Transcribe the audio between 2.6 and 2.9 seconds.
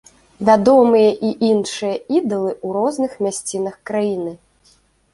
ў